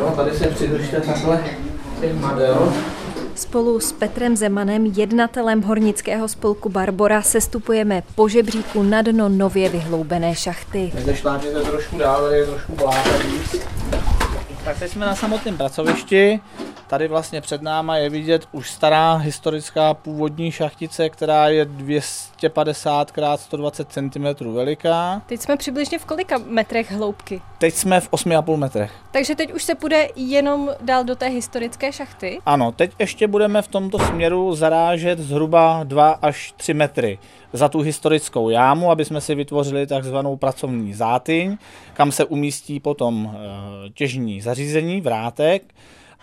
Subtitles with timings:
[0.00, 1.44] Jo, tady se přidržte takhle
[2.00, 2.72] těch madel.
[3.34, 10.34] Spolu s Petrem Zemanem, jednatelem hornického spolku Barbora, sestupujeme po žebříku na dno nově vyhloubené
[10.34, 10.92] šachty.
[10.94, 13.10] Vy šlápněte trošku dál, je trošku bláta.
[14.64, 16.40] Tak teď jsme na samotném pracovišti.
[16.90, 23.42] Tady vlastně před náma je vidět už stará historická původní šachtice, která je 250 x
[23.42, 25.22] 120 cm veliká.
[25.26, 27.42] Teď jsme přibližně v kolika metrech hloubky?
[27.58, 28.92] Teď jsme v 8,5 metrech.
[29.10, 32.38] Takže teď už se půjde jenom dál do té historické šachty?
[32.46, 37.18] Ano, teď ještě budeme v tomto směru zarážet zhruba 2 až 3 metry
[37.52, 41.56] za tu historickou jámu, aby jsme si vytvořili takzvanou pracovní zátyň,
[41.92, 45.62] kam se umístí potom eh, těžní zařízení, vrátek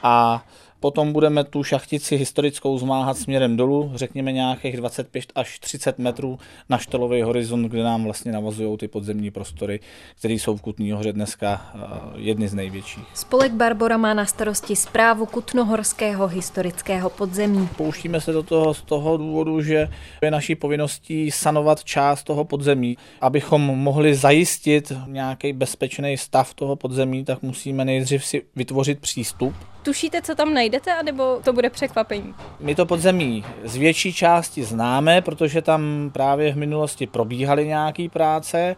[0.04, 0.44] a
[0.80, 6.78] Potom budeme tu šachtici historickou zmáhat směrem dolů, řekněme nějakých 25 až 30 metrů na
[6.78, 9.80] štelový horizont, kde nám vlastně navazují ty podzemní prostory,
[10.20, 11.80] které jsou v Kutný hoře dneska eh,
[12.16, 13.04] jedny z největších.
[13.14, 17.70] Spolek Barbora má na starosti zprávu Kutnohorského historického podzemí.
[17.78, 19.90] Pouštíme se do toho z toho důvodu, že
[20.22, 22.98] je naší povinností sanovat část toho podzemí.
[23.22, 30.22] Abychom mohli zajistit nějaký bezpečný stav toho podzemí, tak musíme nejdřív si vytvořit přístup Tušíte,
[30.22, 32.34] co tam najdete, anebo to bude překvapení?
[32.60, 38.76] My to podzemí z větší části známe, protože tam právě v minulosti probíhaly nějaké práce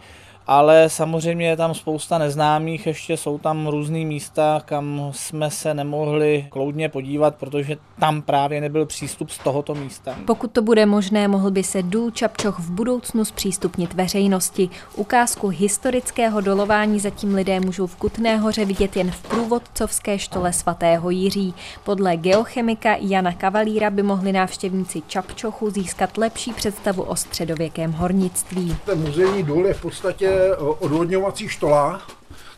[0.50, 6.48] ale samozřejmě je tam spousta neznámých, ještě jsou tam různé místa, kam jsme se nemohli
[6.50, 10.16] kloudně podívat, protože tam právě nebyl přístup z tohoto místa.
[10.26, 14.70] Pokud to bude možné, mohl by se Důl Čapčoch v budoucnu zpřístupnit veřejnosti.
[14.96, 21.10] Ukázku historického dolování zatím lidé můžou v Kutné hoře vidět jen v průvodcovské štole svatého
[21.10, 21.54] Jiří.
[21.84, 28.76] Podle geochemika Jana Kavalíra by mohli návštěvníci Čapčochu získat lepší představu o středověkém hornictví.
[28.86, 32.02] Ten muzejní důl je v podstatě odvodňovací štola,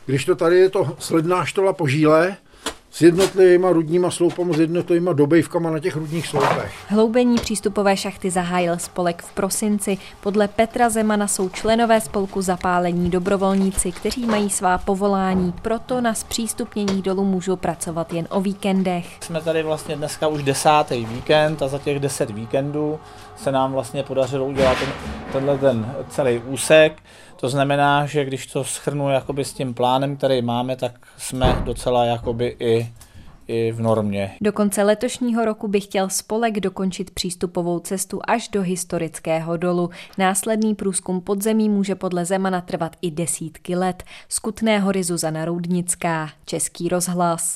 [0.06, 2.38] když to tady je to sledná štola po žíle,
[2.94, 6.74] s jednotlivými rudníma sloupama, s jednotlivými dobejvkama na těch rudních sloupech.
[6.88, 9.98] Hloubení přístupové šachty zahájil spolek v prosinci.
[10.22, 17.02] Podle Petra Zemana jsou členové spolku zapálení dobrovolníci, kteří mají svá povolání, proto na zpřístupnění
[17.02, 19.06] dolů můžou pracovat jen o víkendech.
[19.22, 23.00] Jsme tady vlastně dneska už desátý víkend a za těch deset víkendů
[23.38, 24.90] se nám vlastně podařilo udělat ten,
[25.32, 26.94] tenhle ten celý úsek.
[27.42, 32.06] To znamená, že když to schrnu jakoby s tím plánem, který máme, tak jsme docela
[32.06, 32.94] jakoby i
[33.48, 34.32] i v normě.
[34.42, 39.90] Do konce letošního roku by chtěl spolek dokončit přístupovou cestu až do historického dolu.
[40.18, 44.04] Následný průzkum podzemí může podle Zemana trvat i desítky let.
[44.30, 47.50] Skutné hory Zuzana Roudnická, Český rozhlas.